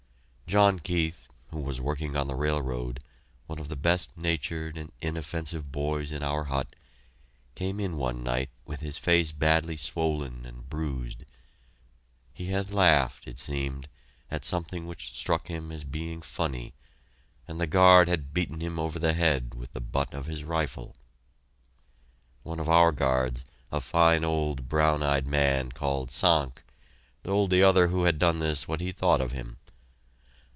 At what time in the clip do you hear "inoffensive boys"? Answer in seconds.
5.01-6.11